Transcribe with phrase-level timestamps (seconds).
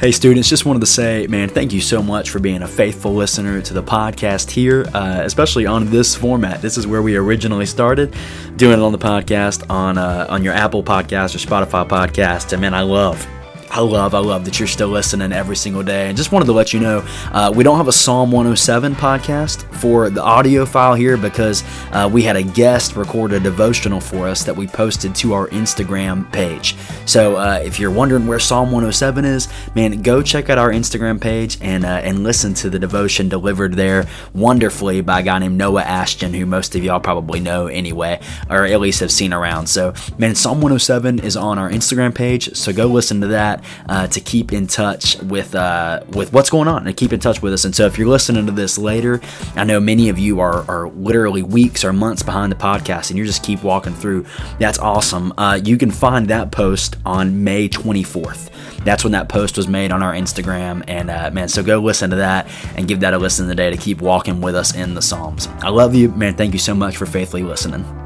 [0.00, 3.14] Hey, students, just wanted to say, man, thank you so much for being a faithful
[3.14, 6.60] listener to the podcast here, uh, especially on this format.
[6.60, 8.14] This is where we originally started
[8.56, 12.52] doing it on the podcast on uh, on your Apple podcast or Spotify podcast.
[12.52, 13.24] And man, I love
[13.74, 16.06] I love, I love that you're still listening every single day.
[16.06, 19.64] And just wanted to let you know, uh, we don't have a Psalm 107 podcast
[19.74, 24.28] for the audio file here because uh, we had a guest record a devotional for
[24.28, 26.76] us that we posted to our Instagram page.
[27.04, 31.20] So uh, if you're wondering where Psalm 107 is, man, go check out our Instagram
[31.20, 35.58] page and uh, and listen to the devotion delivered there wonderfully by a guy named
[35.58, 39.66] Noah Ashton, who most of y'all probably know anyway, or at least have seen around.
[39.66, 44.06] So, man, Psalm 107 is on our Instagram page, so go listen to that uh,
[44.08, 47.52] to keep in touch with uh, with what's going on and keep in touch with
[47.52, 47.64] us.
[47.64, 49.20] And so, if you're listening to this later,
[49.56, 53.18] I know many of you are are literally weeks or months behind the podcast, and
[53.18, 54.26] you just keep walking through.
[54.58, 55.32] That's awesome.
[55.38, 58.50] Uh, you can find that post on May 24th.
[58.84, 60.84] That's when that post was made on our Instagram.
[60.86, 63.76] And uh, man, so go listen to that and give that a listen today to
[63.76, 65.48] keep walking with us in the Psalms.
[65.62, 66.34] I love you, man.
[66.34, 68.03] Thank you so much for faithfully listening.